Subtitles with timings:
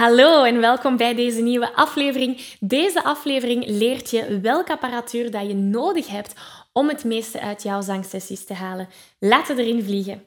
[0.00, 2.40] Hallo en welkom bij deze nieuwe aflevering.
[2.60, 6.34] Deze aflevering leert je welke apparatuur dat je nodig hebt
[6.72, 8.88] om het meeste uit jouw zangsessies te halen.
[9.18, 10.22] Laten we erin vliegen.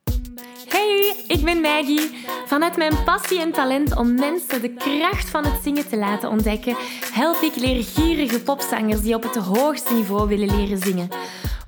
[0.68, 2.26] Hey, ik ben Maggie.
[2.46, 6.76] Vanuit mijn passie en talent om mensen de kracht van het zingen te laten ontdekken,
[7.14, 11.10] help ik leergierige popzangers die op het hoogste niveau willen leren zingen.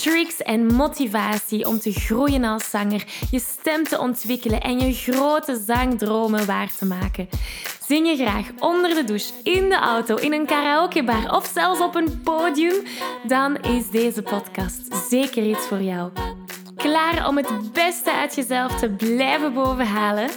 [0.00, 5.62] tricks en motivatie om te groeien als zanger, je stem te ontwikkelen en je grote
[5.66, 7.28] zangdromen waar te maken.
[7.86, 11.94] Zing je graag onder de douche, in de auto, in een karaokebar of zelfs op
[11.94, 12.82] een podium?
[13.26, 16.10] Dan is deze podcast zeker iets voor jou.
[16.82, 20.28] Klaar om het beste uit jezelf te blijven bovenhalen?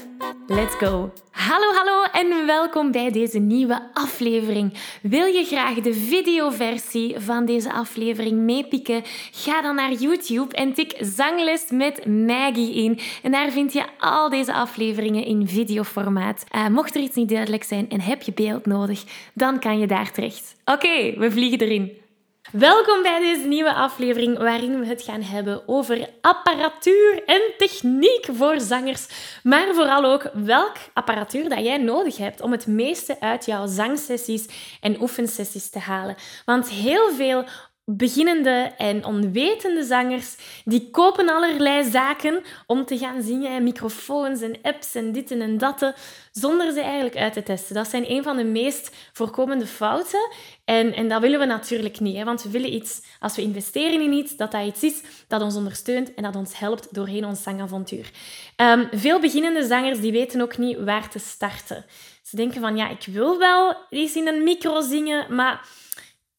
[0.47, 1.11] Let's go!
[1.31, 4.73] Hallo, hallo en welkom bij deze nieuwe aflevering.
[5.01, 9.01] Wil je graag de videoversie van deze aflevering meepikken?
[9.31, 12.99] Ga dan naar YouTube en tik Zangles met Maggie in.
[13.21, 16.45] En daar vind je al deze afleveringen in videoformaat.
[16.55, 19.87] Uh, mocht er iets niet duidelijk zijn en heb je beeld nodig, dan kan je
[19.87, 20.55] daar terecht.
[20.65, 22.02] Oké, we vliegen erin.
[22.51, 28.59] Welkom bij deze nieuwe aflevering waarin we het gaan hebben over apparatuur en techniek voor
[28.59, 29.07] zangers,
[29.43, 34.77] maar vooral ook welk apparatuur dat jij nodig hebt om het meeste uit jouw zangsessies
[34.81, 36.15] en oefensessies te halen.
[36.45, 37.45] Want heel veel
[37.85, 44.95] beginnende en onwetende zangers, die kopen allerlei zaken om te gaan zingen, microfoons en apps
[44.95, 45.93] en dit en dat,
[46.31, 47.75] zonder ze eigenlijk uit te testen.
[47.75, 50.29] Dat zijn een van de meest voorkomende fouten.
[50.65, 52.23] En, en dat willen we natuurlijk niet, hè?
[52.23, 55.55] want we willen iets, als we investeren in iets, dat dat iets is dat ons
[55.55, 58.11] ondersteunt en dat ons helpt doorheen ons zangavontuur.
[58.57, 61.85] Um, veel beginnende zangers die weten ook niet waar te starten.
[62.23, 65.67] Ze denken van, ja, ik wil wel eens in een micro zingen, maar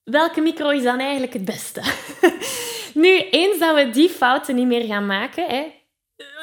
[0.05, 1.83] welke micro is dan eigenlijk het beste?
[3.03, 5.65] nu, eens dat we die fouten niet meer gaan maken, hè,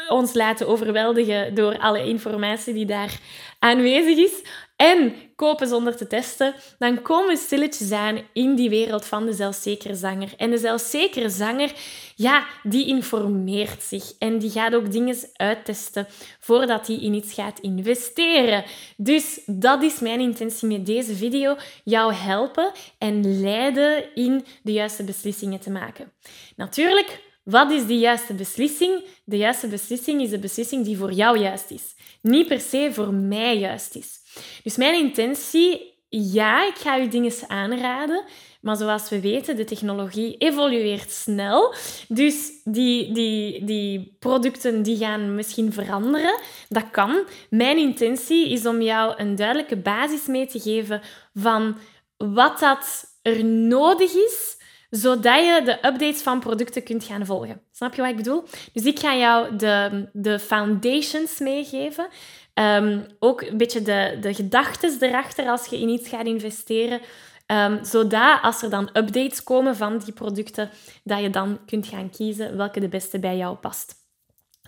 [0.07, 3.19] ons laten overweldigen door alle informatie die daar
[3.59, 4.41] aanwezig is,
[4.75, 9.33] en kopen zonder te testen, dan komen we stilletjes aan in die wereld van de
[9.33, 10.33] zelfzekere zanger.
[10.37, 11.71] En de zelfzekere zanger,
[12.15, 16.07] ja, die informeert zich en die gaat ook dingen uittesten
[16.39, 18.63] voordat hij in iets gaat investeren.
[18.97, 25.03] Dus dat is mijn intentie met deze video, jou helpen en leiden in de juiste
[25.03, 26.11] beslissingen te maken.
[26.55, 29.03] Natuurlijk, wat is de juiste beslissing?
[29.23, 31.95] De juiste beslissing is de beslissing die voor jou juist is.
[32.21, 34.19] Niet per se voor mij juist is.
[34.63, 38.23] Dus mijn intentie, ja, ik ga u dingen aanraden.
[38.61, 41.73] Maar zoals we weten, de technologie evolueert snel.
[42.07, 46.39] Dus die, die, die producten die gaan misschien veranderen.
[46.69, 47.25] Dat kan.
[47.49, 51.01] Mijn intentie is om jou een duidelijke basis mee te geven
[51.33, 51.77] van
[52.17, 54.57] wat dat er nodig is
[54.91, 57.61] zodat je de updates van producten kunt gaan volgen.
[57.71, 58.43] Snap je wat ik bedoel?
[58.73, 62.07] Dus ik ga jou de, de foundations meegeven.
[62.53, 67.01] Ehm, ook een beetje de, de gedachten erachter als je in iets gaat investeren.
[67.47, 70.69] Um, zodat als er dan updates komen van die producten,
[71.03, 74.00] dat je dan kunt gaan kiezen welke de beste bij jou past.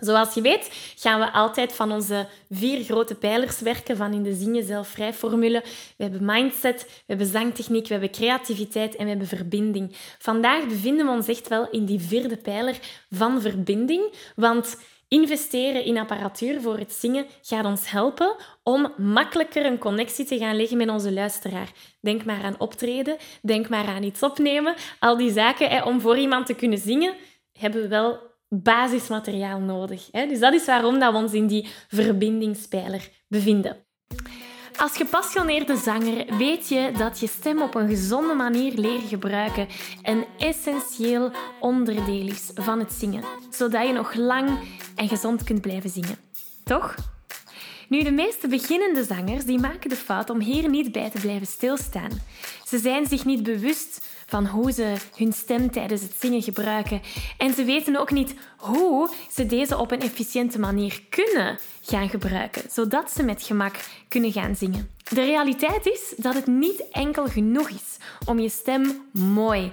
[0.04, 4.34] Zoals je weet gaan we altijd van onze vier grote pijlers werken van in de
[4.34, 5.62] Zing Jezelf Vrij formule.
[5.96, 9.96] We hebben mindset, we hebben zangtechniek, we hebben creativiteit en we hebben verbinding.
[10.18, 12.78] Vandaag bevinden we ons echt wel in die vierde pijler
[13.10, 14.76] van verbinding, want
[15.08, 20.56] investeren in apparatuur voor het zingen gaat ons helpen om makkelijker een connectie te gaan
[20.56, 21.72] leggen met onze luisteraar.
[22.00, 24.74] Denk maar aan optreden, denk maar aan iets opnemen.
[24.98, 27.14] Al die zaken, om voor iemand te kunnen zingen,
[27.52, 28.32] hebben we wel
[28.62, 30.08] basismateriaal nodig.
[30.10, 30.26] Hè?
[30.26, 33.76] Dus dat is waarom dat we ons in die verbindingspijler bevinden.
[34.76, 39.68] Als gepassioneerde zanger weet je dat je stem op een gezonde manier leren gebruiken
[40.02, 44.58] een essentieel onderdeel is van het zingen, zodat je nog lang
[44.94, 46.16] en gezond kunt blijven zingen.
[46.64, 46.94] Toch?
[47.88, 51.46] Nu, de meeste beginnende zangers die maken de fout om hier niet bij te blijven
[51.46, 52.10] stilstaan.
[52.66, 57.02] Ze zijn zich niet bewust van hoe ze hun stem tijdens het zingen gebruiken.
[57.38, 62.62] En ze weten ook niet hoe ze deze op een efficiënte manier kunnen gaan gebruiken,
[62.70, 63.76] zodat ze met gemak
[64.08, 64.90] kunnen gaan zingen.
[65.02, 69.72] De realiteit is dat het niet enkel genoeg is om je stem mooi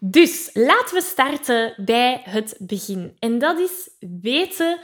[0.00, 3.16] Dus laten we starten bij het begin.
[3.18, 3.90] En dat is
[4.20, 4.78] weten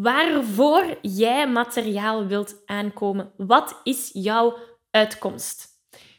[0.00, 3.32] waarvoor jij materiaal wilt aankomen.
[3.36, 4.58] Wat is jouw
[4.90, 5.68] uitkomst?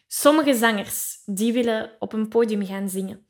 [0.07, 3.27] Sommige zangers die willen op een podium gaan zingen.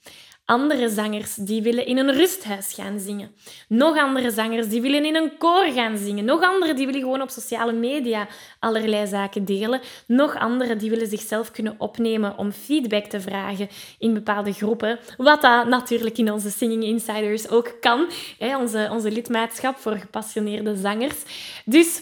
[0.50, 3.32] Andere zangers die willen in een rusthuis gaan zingen.
[3.68, 6.26] Nog andere zangers die willen in een koor gaan zingen.
[6.26, 8.28] Nog andere die willen gewoon op sociale media
[8.60, 9.82] allerlei zaken delen.
[10.06, 15.00] Nog andere die willen zichzelf kunnen opnemen om feedback te vragen in bepaalde groepen.
[15.18, 18.10] Wat dat natuurlijk in onze Singing Insiders ook kan.
[18.38, 21.24] Hè, onze, onze lidmaatschap voor gepassioneerde zangers.
[21.66, 22.02] Dus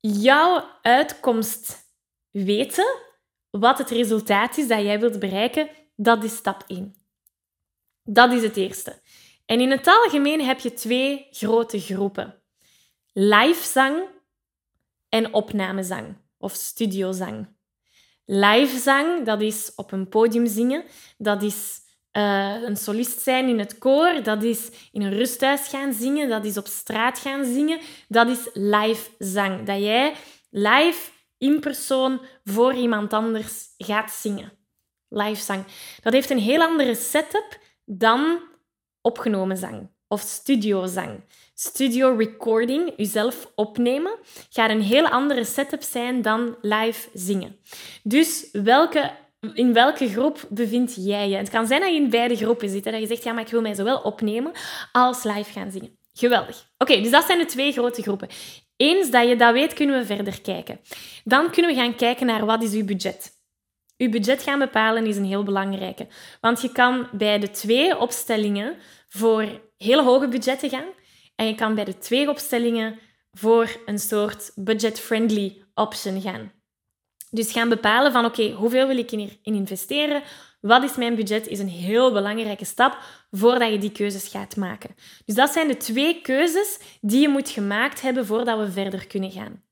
[0.00, 1.76] jouw uitkomst
[2.30, 2.96] weten,
[3.50, 7.05] wat het resultaat is dat jij wilt bereiken, dat is stap 1.
[8.06, 9.00] Dat is het eerste.
[9.46, 12.42] En in het algemeen heb je twee grote groepen:
[13.12, 14.04] livezang
[15.08, 17.54] en opnamezang of studiozang.
[18.24, 20.84] Livezang, dat is op een podium zingen,
[21.18, 21.80] dat is
[22.12, 26.44] uh, een solist zijn in het koor, dat is in een rusthuis gaan zingen, dat
[26.44, 29.66] is op straat gaan zingen, dat is livezang.
[29.66, 30.14] Dat jij
[30.50, 34.52] live in persoon voor iemand anders gaat zingen.
[35.08, 35.64] Livezang.
[36.02, 38.40] Dat heeft een heel andere setup dan
[39.00, 41.20] opgenomen zang of studiozang.
[41.54, 44.12] Studio recording, jezelf opnemen,
[44.50, 47.56] gaat een heel andere setup zijn dan live zingen.
[48.02, 49.10] Dus welke,
[49.54, 51.36] in welke groep bevind jij je?
[51.36, 52.84] Het kan zijn dat je in beide groepen zit.
[52.84, 54.52] Dat je zegt, ja, maar ik wil mij zowel opnemen
[54.92, 55.98] als live gaan zingen.
[56.12, 56.70] Geweldig.
[56.78, 58.28] Oké, dus dat zijn de twee grote groepen.
[58.76, 60.80] Eens dat je dat weet, kunnen we verder kijken.
[61.24, 63.35] Dan kunnen we gaan kijken naar wat is uw budget.
[63.96, 66.06] Je budget gaan bepalen is een heel belangrijke.
[66.40, 68.76] Want je kan bij de twee opstellingen
[69.08, 70.88] voor hele hoge budgetten gaan.
[71.36, 72.98] En je kan bij de twee opstellingen
[73.32, 76.52] voor een soort budget-friendly option gaan.
[77.30, 80.22] Dus gaan bepalen van oké, hoeveel wil ik in investeren?
[80.60, 81.46] Wat is mijn budget?
[81.46, 82.98] Is een heel belangrijke stap
[83.30, 84.94] voordat je die keuzes gaat maken.
[85.24, 89.30] Dus dat zijn de twee keuzes die je moet gemaakt hebben voordat we verder kunnen
[89.30, 89.62] gaan.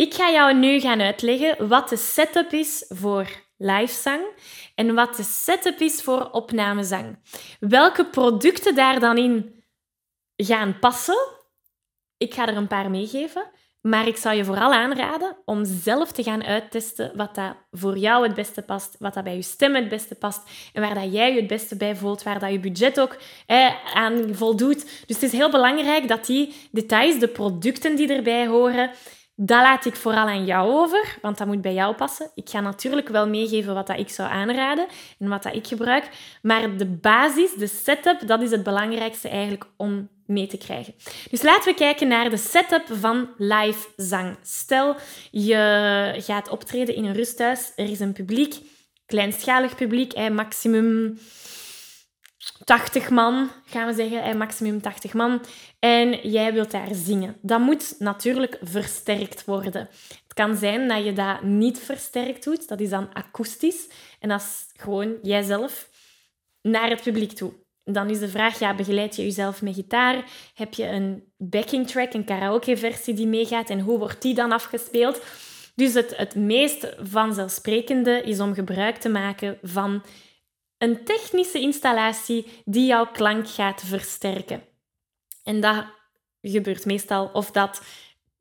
[0.00, 3.26] Ik ga jou nu gaan uitleggen wat de setup is voor
[3.56, 4.24] livezang
[4.74, 7.18] en wat de setup is voor opnamezang.
[7.58, 9.64] Welke producten daar dan in
[10.36, 11.28] gaan passen.
[12.16, 13.50] Ik ga er een paar meegeven,
[13.80, 18.26] maar ik zou je vooral aanraden om zelf te gaan uittesten wat dat voor jou
[18.26, 20.42] het beste past, wat dat bij je stem het beste past
[20.72, 23.16] en waar dat jij je het beste bij voelt, waar dat je budget ook
[23.94, 24.82] aan voldoet.
[25.06, 28.90] Dus het is heel belangrijk dat die details, de producten die erbij horen,
[29.42, 32.30] dat laat ik vooral aan jou over, want dat moet bij jou passen.
[32.34, 34.86] Ik ga natuurlijk wel meegeven wat dat ik zou aanraden
[35.18, 36.08] en wat dat ik gebruik.
[36.42, 40.94] Maar de basis, de setup, dat is het belangrijkste eigenlijk om mee te krijgen.
[41.30, 44.36] Dus laten we kijken naar de setup van live zang.
[44.42, 44.96] Stel,
[45.30, 47.72] je gaat optreden in een rusthuis.
[47.76, 48.54] Er is een publiek,
[49.06, 51.18] kleinschalig publiek, maximum
[52.64, 55.40] 80 man, gaan we zeggen, maximum 80 man.
[55.78, 57.36] En jij wilt daar zingen.
[57.42, 59.88] Dat moet natuurlijk versterkt worden.
[60.22, 62.68] Het kan zijn dat je dat niet versterkt doet.
[62.68, 63.88] Dat is dan akoestisch.
[64.18, 65.88] En dat is gewoon jijzelf
[66.62, 67.52] naar het publiek toe.
[67.84, 70.24] Dan is de vraag, ja, begeleid je jezelf met gitaar?
[70.54, 73.70] Heb je een backing track, een karaoke-versie die meegaat?
[73.70, 75.20] En hoe wordt die dan afgespeeld?
[75.74, 80.02] Dus het, het meest vanzelfsprekende is om gebruik te maken van
[80.80, 84.62] een technische installatie die jouw klank gaat versterken.
[85.44, 85.84] En dat
[86.40, 87.82] gebeurt meestal, of dat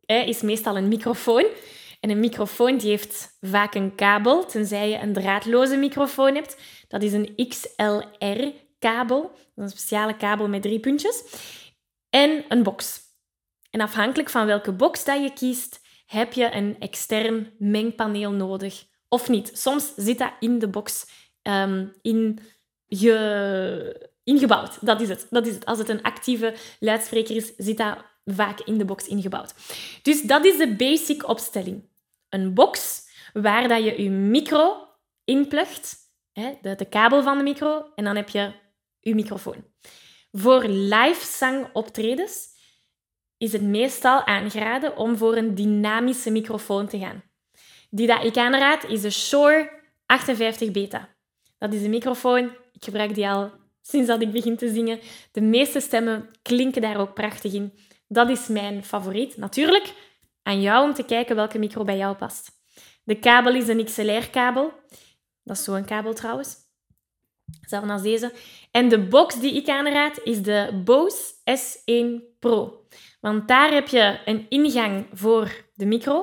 [0.05, 1.46] is meestal een microfoon.
[2.00, 6.58] En een microfoon die heeft vaak een kabel, tenzij je een draadloze microfoon hebt.
[6.88, 11.24] Dat is een XLR-kabel, een speciale kabel met drie puntjes.
[12.10, 13.00] En een box.
[13.69, 19.29] En afhankelijk van welke box dat je kiest, heb je een extern mengpaneel nodig of
[19.29, 19.51] niet.
[19.53, 21.05] Soms zit dat in de box
[21.50, 22.39] Ehm, in
[22.88, 24.86] ge, ingebouwd.
[24.86, 25.27] Dat is, het.
[25.29, 25.65] dat is het.
[25.65, 29.53] Als het een actieve luidspreker is, zit dat vaak in de box ingebouwd.
[30.01, 31.84] Dus dat is de basic opstelling.
[32.29, 34.88] Een box waar dat je je micro
[35.24, 35.98] inplugt,
[36.34, 38.51] de, de kabel van de micro, en dan heb je
[39.00, 39.65] je microfoon.
[40.32, 42.48] Voor live zangoptredens
[43.38, 47.24] is het meestal aangeraden om voor een dynamische microfoon te gaan.
[47.89, 49.72] Die dat ik aanraad is de Shure
[50.06, 51.18] 58 Beta.
[51.60, 52.44] Dat is een microfoon.
[52.74, 53.51] Ik gebruik die al
[53.82, 55.00] sinds dat ik begin te zingen.
[55.32, 57.74] De meeste stemmen klinken daar ook prachtig in.
[58.08, 59.38] Dat is mijn favoriet.
[59.38, 59.94] Natuurlijk
[60.44, 62.51] aan jou om te kijken welke micro bij jou past.
[63.04, 64.74] De kabel is een XLR-kabel.
[65.44, 66.56] Dat is zo'n kabel trouwens.
[67.60, 68.34] Hetzelfde als deze.
[68.72, 72.86] En de box die ik aanraad is de Bose S1 Pro.
[73.20, 76.13] Want daar heb je een ingang voor de micro.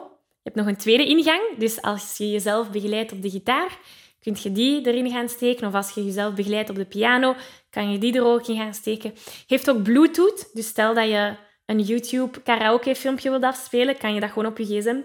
[0.43, 1.43] Je hebt nog een tweede ingang.
[1.59, 3.79] Dus als je jezelf begeleidt op de gitaar,
[4.27, 5.67] kun je die erin gaan steken.
[5.67, 7.35] Of als je jezelf begeleidt op de piano,
[7.71, 9.15] kan je die er ook in gaan steken.
[9.47, 10.51] Heeft ook Bluetooth.
[10.53, 11.35] Dus stel dat je
[11.67, 14.97] een YouTube karaoke filmpje wilt afspelen, kan je dat gewoon op je gsm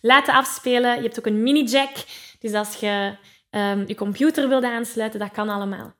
[0.00, 0.96] laten afspelen.
[0.96, 1.90] Je hebt ook een mini jack.
[2.40, 3.16] Dus als je
[3.50, 5.94] um, je computer wilt aansluiten, dat kan allemaal.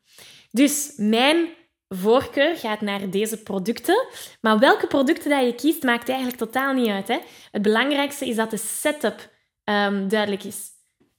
[0.51, 1.49] Dus mijn
[1.89, 4.07] voorkeur gaat naar deze producten.
[4.41, 7.09] Maar welke producten dat je kiest, maakt eigenlijk totaal niet uit.
[7.09, 7.19] Hè?
[7.51, 9.31] Het belangrijkste is dat de setup
[9.65, 10.69] um, duidelijk is.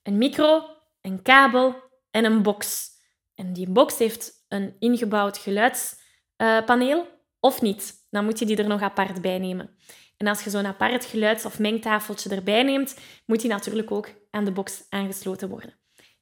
[0.04, 0.77] Een micro,
[1.08, 1.76] een kabel
[2.12, 2.90] en een box.
[3.36, 7.08] En die box heeft een ingebouwd geluidspaneel
[7.40, 8.06] of niet.
[8.10, 9.78] Dan moet je die er nog apart bij nemen.
[10.18, 14.46] En als je zo'n apart geluids- of mengtafeltje erbij neemt, moet die natuurlijk ook aan
[14.46, 15.80] de box aangesloten worden.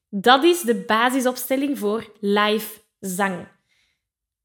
[0.09, 3.47] Dat is de basisopstelling voor live zang.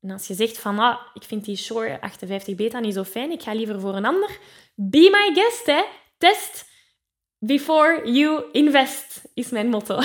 [0.01, 3.31] En als je zegt van, ah, ik vind die Shure 58 beta niet zo fijn,
[3.31, 4.39] ik ga liever voor een ander,
[4.75, 5.85] be my guest, hè.
[6.19, 6.70] Test
[7.41, 9.95] before you invest, is mijn motto.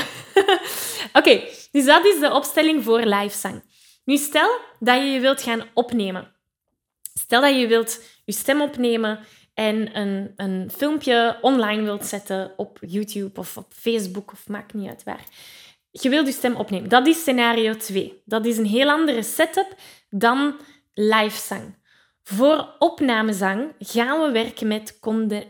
[1.13, 3.63] Oké, dus dat is de opstelling voor live zang.
[4.03, 6.31] Nu stel dat je je wilt gaan opnemen.
[7.13, 9.19] Stel dat je wilt je stem opnemen
[9.53, 14.89] en een, een filmpje online wilt zetten op YouTube of op Facebook of maakt niet
[14.89, 15.23] uit waar.
[15.91, 16.89] Je wilt je stem opnemen.
[16.89, 18.21] Dat is scenario 2.
[18.25, 19.75] Dat is een heel andere setup
[20.09, 20.55] dan
[20.93, 21.75] live zang.
[22.27, 24.99] Voor opnamezang gaan we werken met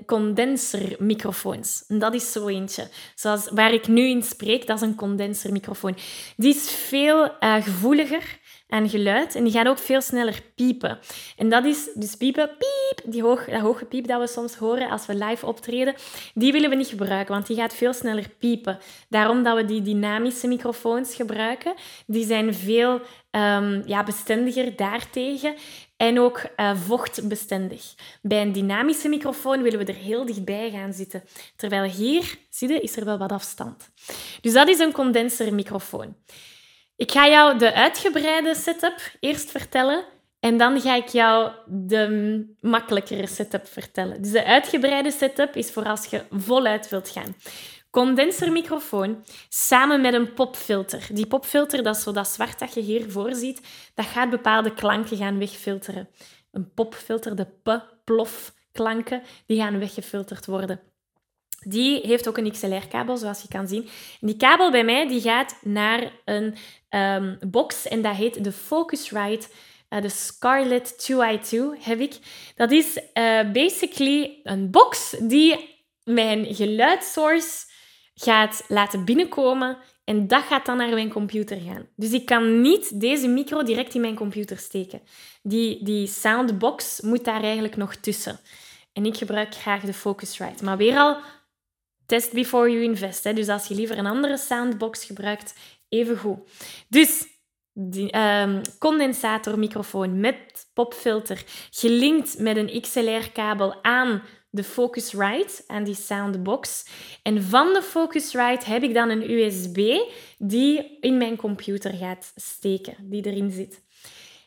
[0.06, 1.84] condensermicrofoons.
[1.88, 2.88] En dat is zo eentje.
[3.16, 5.98] Zoals waar ik nu in spreek, dat is een condensermicrofoon.
[6.38, 11.00] Die is veel uh, gevoeliger aan geluid en die gaat ook veel sneller piepen.
[11.38, 14.90] En dat is dus piepen, piep, die hoog, dat hoge piep dat we soms horen
[14.90, 15.96] als we live optreden,
[16.34, 18.78] die willen we niet gebruiken, want die gaat veel sneller piepen.
[19.10, 21.74] Daarom dat we die dynamische microfoons gebruiken.
[22.06, 23.02] Die zijn veel
[23.32, 25.56] um, ja, bestendiger daartegen
[25.98, 27.96] en ook uh, vochtbestendig.
[28.22, 31.24] Bij een dynamische microfoon willen we er heel dichtbij gaan zitten.
[31.56, 33.90] Terwijl hier, zie je, is er wel wat afstand.
[34.42, 36.16] Dus dat is een condensermicrofoon.
[36.96, 40.04] Ik ga jou de uitgebreide setup eerst vertellen
[40.40, 44.22] en dan ga ik jou de makkelijkere setup vertellen.
[44.22, 47.36] Dus de uitgebreide setup is voor als je voluit wilt gaan.
[47.96, 51.08] Condensermicrofoon samen met een popfilter.
[51.12, 53.62] Die popfilter, dat is zo dat zwart dat je hiervoor ziet,
[53.94, 56.10] dat gaat bepaalde klanken gaan wegfilteren.
[56.52, 60.80] Een popfilter, de p-plof klanken, die gaan weggefilterd worden.
[61.60, 63.90] Die heeft ook een XLR-kabel, zoals je kan zien.
[64.22, 66.56] En die kabel bij mij die gaat naar een
[67.48, 69.48] box en dat heet de Focusrite.
[69.90, 72.18] Uh, de Scarlett 2i2 heb ik.
[72.56, 73.00] Dat is
[73.54, 77.74] basically een box die mijn geluidssource
[78.16, 81.88] gaat laten binnenkomen en dat gaat dan naar mijn computer gaan.
[81.96, 85.02] Dus ik kan niet deze micro direct in mijn computer steken.
[85.44, 88.40] Die, die soundbox moet daar eigenlijk nog tussen.
[88.94, 90.64] En ik gebruik graag de Focusrite.
[90.64, 91.18] Maar weer al
[92.06, 93.24] Test before you invest.
[93.24, 93.34] Hè.
[93.34, 95.54] Dus als je liever een andere soundbox gebruikt,
[95.90, 96.40] even goed.
[96.88, 97.28] Dus
[97.74, 104.24] die, um, condensatormicrofoon met popfilter, gelinkt met een XLR-kabel aan
[104.56, 106.86] de Focusrite, aan die soundbox.
[107.24, 109.98] En van de Focusrite heb ik dan een USB
[110.38, 113.84] die in mijn computer gaat steken, die erin zit.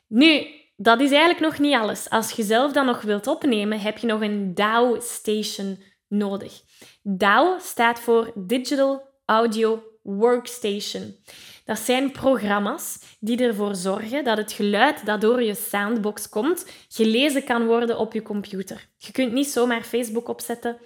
[0.07, 0.47] Nu,
[0.77, 2.11] dat is eigenlijk nog niet alles.
[2.11, 6.62] Als je zelf dan nog wilt opnemen, heb je nog een DAW station nodig.
[7.03, 11.17] DAW staat voor Digital Audio Workstation.
[11.65, 17.44] Dat zijn programma's die ervoor zorgen dat het geluid dat door je soundbox komt, gelezen
[17.44, 18.88] kan worden op je computer.
[18.96, 20.76] Je kunt niet zomaar Facebook opzetten.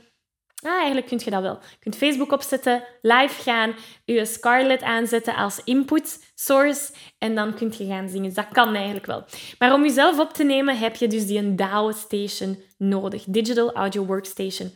[0.62, 1.58] Ah, eigenlijk kun je dat wel.
[1.70, 3.74] Je kunt Facebook opzetten, live gaan,
[4.04, 8.34] je Scarlett aanzetten als input source en dan kun je gaan zingen.
[8.34, 9.24] Dat kan eigenlijk wel.
[9.58, 13.24] Maar om jezelf op te nemen heb je dus die DAW station nodig.
[13.28, 14.70] Digital Audio Workstation.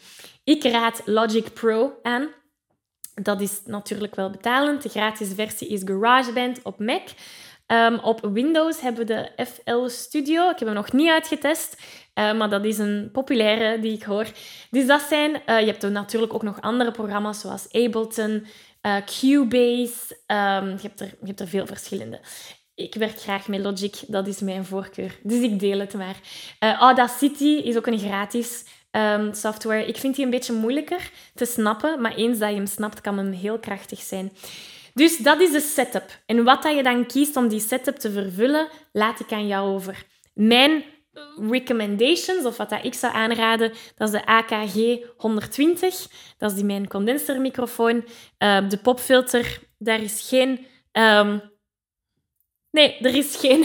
[0.44, 2.28] Ik raad Logic Pro aan.
[3.23, 4.82] Dat is natuurlijk wel betalend.
[4.82, 7.08] De gratis versie is GarageBand op Mac.
[7.66, 10.50] Um, op Windows hebben we de FL Studio.
[10.50, 11.76] Ik heb hem nog niet uitgetest,
[12.14, 14.26] uh, maar dat is een populaire die ik hoor.
[14.70, 15.30] Dus dat zijn...
[15.46, 18.46] Uh, je hebt natuurlijk ook nog andere programma's zoals Ableton,
[18.82, 20.16] uh, Cubase.
[20.26, 22.20] Um, je, hebt er, je hebt er veel verschillende.
[22.75, 25.18] Ik werk graag met Logic, dat is mijn voorkeur.
[25.23, 26.16] Dus ik deel het maar.
[26.58, 28.64] Audacity is ook een gratis
[28.97, 29.87] um, software.
[29.87, 33.19] Ik vind die een beetje moeilijker te snappen, maar eens dat je hem snapt, kan
[33.19, 34.33] hem heel krachtig zijn.
[34.95, 36.21] Dus dat is de setup.
[36.26, 39.75] En wat dat je dan kiest om die setup te vervullen, laat ik aan jou
[39.75, 40.05] over.
[40.35, 40.85] Mijn
[41.50, 44.75] recommendations, of wat dat ik zou aanraden, dat is de AKG
[45.17, 46.07] 120.
[46.38, 48.05] Dat is die mijn condensermicrofoon.
[48.38, 50.67] Uh, de popfilter, daar is geen...
[50.93, 51.55] Um,
[52.76, 53.64] nee, er is geen,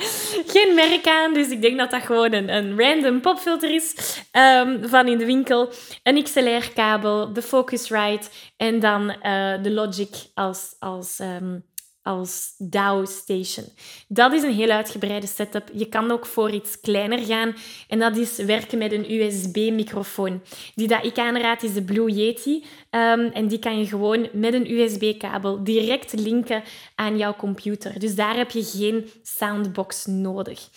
[0.54, 3.94] geen merk aan, dus ik denk dat dat gewoon een, een random popfilter is
[4.32, 5.72] um, van in de winkel.
[6.02, 10.76] Een XLR-kabel, de Focusrite en dan uh, de Logic als...
[10.78, 11.70] als um,
[12.02, 13.64] als DAW Station.
[14.08, 15.70] Dat is een heel uitgebreide setup.
[15.72, 17.54] Je kan ook voor iets kleiner gaan
[17.88, 20.42] en dat is werken met een USB-microfoon.
[20.74, 24.54] Die dat ik aanraad is de Blue Yeti um, en die kan je gewoon met
[24.54, 26.62] een USB-kabel direct linken
[26.94, 27.98] aan jouw computer.
[27.98, 30.68] Dus daar heb je geen soundbox nodig.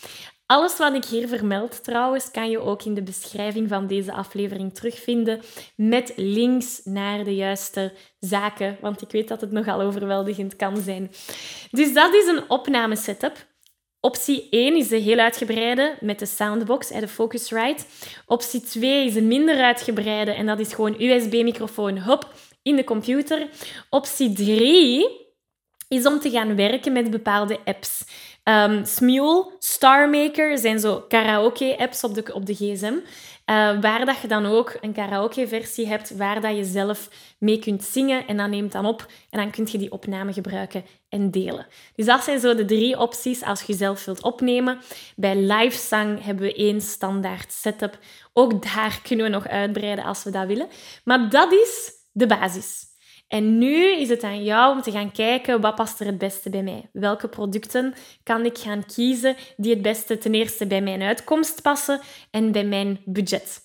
[0.45, 4.73] Alles wat ik hier vermeld trouwens, kan je ook in de beschrijving van deze aflevering
[4.73, 5.41] terugvinden
[5.75, 11.11] met links naar de juiste zaken, want ik weet dat het nogal overweldigend kan zijn.
[11.71, 13.45] Dus dat is een opname setup.
[13.99, 17.83] Optie 1 is de heel uitgebreide met de soundbox en de Focusrite.
[18.25, 23.47] Optie 2 is een minder uitgebreide en dat is gewoon USB-microfoon, hop, in de computer.
[23.89, 25.23] Optie 3
[25.87, 28.03] is om te gaan werken met bepaalde apps.
[28.49, 32.93] Um, Smule, Starmaker zijn zo karaoke-apps op de, op de gsm.
[32.93, 37.09] Uh, waar dat je dan ook een karaoke-versie hebt waar dat je zelf
[37.39, 40.85] mee kunt zingen en dan neemt dan op en dan kun je die opname gebruiken
[41.09, 41.67] en delen.
[41.95, 44.79] Dus dat zijn zo de drie opties als je zelf wilt opnemen.
[45.15, 47.97] Bij LiveSang hebben we één standaard setup.
[48.33, 50.67] Ook daar kunnen we nog uitbreiden als we dat willen.
[51.03, 52.83] Maar dat is de basis.
[53.27, 56.49] En nu is het aan jou om te gaan kijken wat past er het beste
[56.49, 56.89] bij mij.
[56.91, 62.01] Welke producten kan ik gaan kiezen die het beste ten eerste bij mijn uitkomst passen
[62.31, 63.63] en bij mijn budget.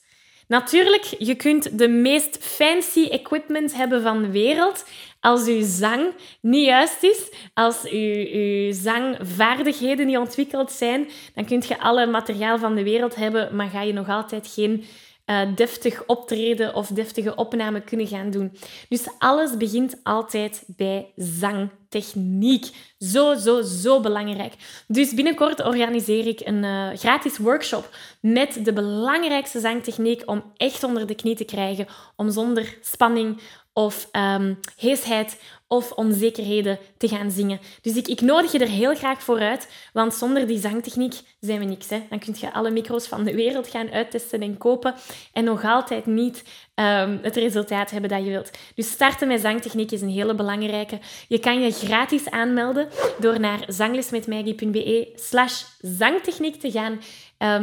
[0.51, 4.85] Natuurlijk, je kunt de meest fancy equipment hebben van de wereld.
[5.21, 11.67] Als uw zang niet juist is, als uw, uw zangvaardigheden niet ontwikkeld zijn, dan kunt
[11.67, 14.85] je alle materiaal van de wereld hebben, maar ga je nog altijd geen
[15.31, 18.53] uh, deftig optreden of deftige opname kunnen gaan doen.
[18.89, 22.67] Dus alles begint altijd bij zangtechniek.
[22.99, 24.55] Zo, zo, zo belangrijk.
[24.87, 27.89] Dus binnenkort organiseer ik een uh, gratis workshop
[28.21, 33.41] met de belangrijkste zangtechniek om echt onder de knie te krijgen, om zonder spanning
[33.73, 37.61] of um, heesheid of onzekerheden te gaan zingen.
[37.83, 41.59] Dus ik, ik nodig je er heel graag voor uit, want zonder die zangtechniek zijn
[41.59, 41.89] we niks.
[41.89, 42.03] Hè?
[42.09, 44.95] Dan kun je alle micro's van de wereld gaan uittesten en kopen
[45.33, 48.51] en nog altijd niet um, het resultaat hebben dat je wilt.
[48.75, 50.99] Dus starten met zangtechniek is een hele belangrijke.
[51.29, 57.01] Je kan je gratis aanmelden door naar zanglesmetmaggie.be slash zangtechniek te gaan.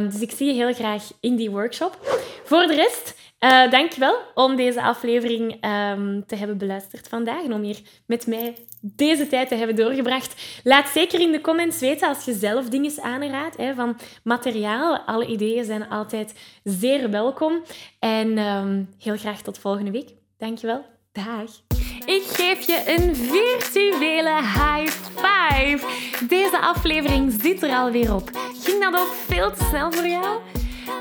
[0.00, 2.22] Um, dus ik zie je heel graag in die workshop.
[2.44, 7.62] Voor de rest uh, dankjewel om deze aflevering um, te hebben beluisterd vandaag en om
[7.62, 10.60] hier met mij deze tijd te hebben doorgebracht.
[10.64, 14.98] Laat zeker in de comments weten als je zelf dingen aanraadt hè, van materiaal.
[14.98, 17.62] Alle ideeën zijn altijd zeer welkom.
[17.98, 20.08] En um, heel graag tot volgende week.
[20.38, 20.84] Dankjewel.
[21.12, 21.62] Dag.
[22.04, 25.86] Ik geef je een virtuele high five.
[26.28, 28.30] Deze aflevering zit er alweer op.
[28.62, 30.40] Ging dat ook veel te snel voor jou?